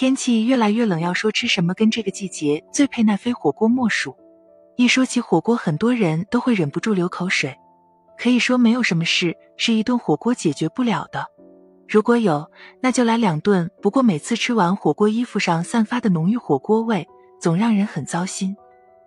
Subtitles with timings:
[0.00, 4.16] 天气越来越冷，要说吃什么，跟这个季节最配奈飞火锅莫属。
[4.76, 7.54] 一说起火锅，很多人都会忍不住流口水。
[8.16, 11.26] 可以说，没有什么事是一顿火锅解决不了的。
[11.86, 12.50] 如果有，
[12.80, 13.70] 那就来两顿。
[13.82, 17.06] 不过每次吃完火锅，衣服上散发的浓郁火锅味，
[17.38, 18.56] 总让人很糟心。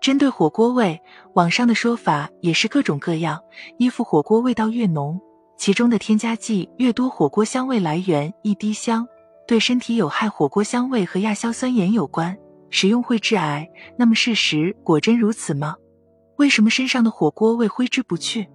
[0.00, 1.02] 针对火锅味，
[1.34, 3.42] 网上的说法也是各种各样。
[3.78, 5.20] 衣服火锅味道越浓，
[5.58, 9.04] 其中的添加剂越多，火锅香味来源一滴香。
[9.46, 12.36] 对身体有害，火锅香味和亚硝酸盐有关，
[12.68, 13.68] 食用会致癌。
[13.96, 15.76] 那么事实果真如此吗？
[16.36, 18.48] 为什么身上的火锅味挥之不去？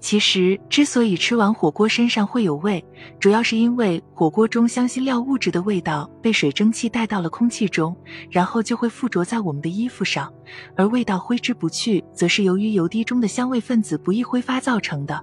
[0.00, 2.82] 其实之所以吃完火锅身上会有味，
[3.18, 7.94] 主要是因为火锅中香辛料物质的味道被水蒸气带到了空气中，
[8.30, 10.32] 然后就会附着在我们的衣服上，
[10.74, 15.22] 而味道挥之不去，则是由于油滴中的香味分子不易挥发造成的。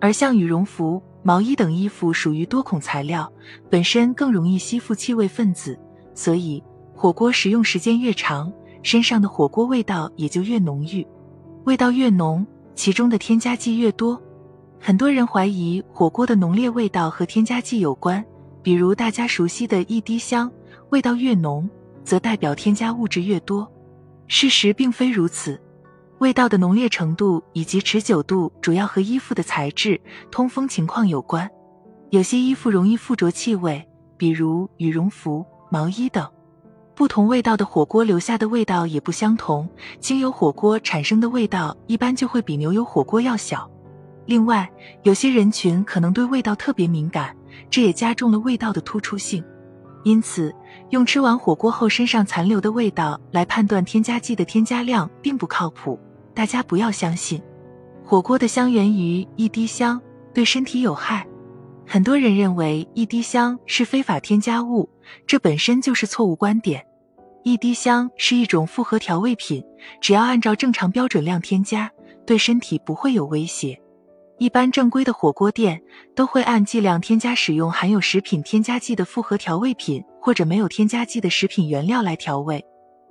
[0.00, 1.00] 而像羽绒服。
[1.22, 3.30] 毛衣等衣服属于多孔材料，
[3.68, 5.78] 本身更容易吸附气味分子，
[6.14, 6.62] 所以
[6.94, 11.06] 火锅食用时间越长，身上的火锅味道也就越浓郁。
[11.64, 14.20] 味道越浓，其中的添加剂越多。
[14.80, 18.24] 很多人怀疑火锅的浓烈味道和添加剂有关，
[18.62, 20.50] 比如大家熟悉的一滴香，
[20.90, 21.68] 味道越浓，
[22.04, 23.70] 则代表添加物质越多。
[24.28, 25.60] 事实并非如此。
[26.18, 30.00] 味道的浓烈程度以及持久度主要和衣服的材质、
[30.32, 31.48] 通风情况有关。
[32.10, 36.28] 有些衣服容易附着气味，比如羽绒服、毛衣等。
[36.96, 39.68] 不同味道的火锅留下的味道也不相同。
[40.00, 43.70] 精油火锅产生的味道一般就会比牛油火锅要小。
[44.26, 44.68] 另外，
[45.04, 47.36] 有些人群可能对味道特别敏感，
[47.70, 49.44] 这也加重了味道的突出性。
[50.02, 50.52] 因此，
[50.90, 55.98] 用吃完火锅后身上残留的味道来判断添加剂的添加量并不靠谱。
[56.38, 57.42] 大家不要相信，
[58.04, 60.00] 火锅的香源于一滴香，
[60.32, 61.26] 对身体有害。
[61.84, 64.88] 很多人认为一滴香是非法添加物，
[65.26, 66.86] 这本身就是错误观点。
[67.42, 69.64] 一滴香是一种复合调味品，
[70.00, 71.90] 只要按照正常标准量添加，
[72.24, 73.76] 对身体不会有威胁。
[74.38, 75.82] 一般正规的火锅店
[76.14, 82.64] 都会按剂量添加使用含有食品添加剂的复合调味品，或者没有添加剂的食品原料来调味。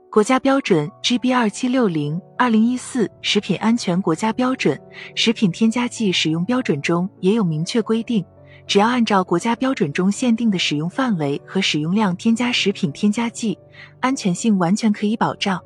[0.09, 4.79] 国家标准 GB 二七六零二零一四食品安全国家标准
[5.15, 8.25] 食品添加剂使用标准中也有明确规定，
[8.65, 13.59] 只要按照国家标准中限定的使用范围和使用量添加食品添加剂，
[13.99, 15.61] 安全性完全可以保障。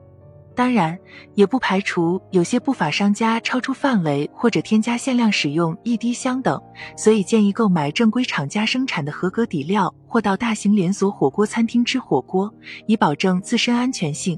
[0.62, 0.96] 当然，
[1.34, 6.62] 也不排除有些不法商家超出范围或者添加限量使用一滴香等，
[6.96, 12.54] 所以建议购买正规厂家生产的合格底料，或到大型连锁火锅餐厅吃火锅，
[12.86, 14.38] 以保证自身安全性。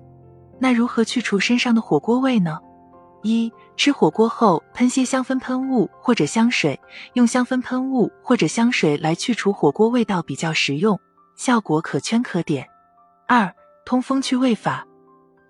[0.62, 2.58] 那如何去除身上的火锅味呢？
[3.22, 6.80] 一、吃火锅后喷些香氛喷雾或者香水，
[7.16, 10.98] 用香氛喷雾或者香水来去除火锅味道比较实用，
[11.36, 12.66] 效果可圈可点。
[13.28, 13.54] 二、
[13.86, 14.88] 通风去味法。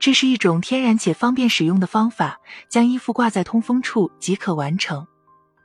[0.03, 2.37] 这是一种天然且方便使用的方法，
[2.67, 5.07] 将衣服挂在通风处即可完成。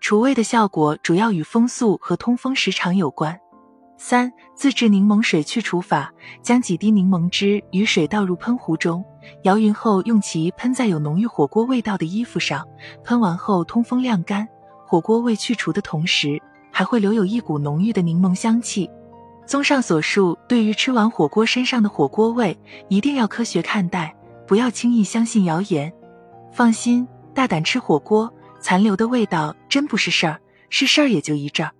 [0.00, 3.36] 除味的效果主要与风速和通风时长有关。
[3.96, 9.04] 三、自制柠檬水去除法：将几滴柠檬汁与水倒入喷壶中，
[9.42, 12.64] 摇匀后用其喷在有浓郁火锅味道的衣服上。
[13.02, 14.46] 喷完后通风晾干，
[14.86, 16.40] 火锅味去除的同时，
[16.70, 18.88] 还会留有一股浓郁的柠檬香气。
[19.48, 22.56] 综上所述，对于吃完火锅身上的火锅味，
[22.88, 24.14] 一定要科学看待。
[24.48, 25.92] 不要轻易相信谣言，
[26.50, 31.70] 放心，大胆吃火锅，残留的味道真不是事儿，是事儿也就一阵儿。